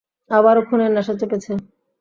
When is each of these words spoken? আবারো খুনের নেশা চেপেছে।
আবারো 0.31 0.61
খুনের 0.67 0.91
নেশা 0.95 1.13
চেপেছে। 1.19 1.51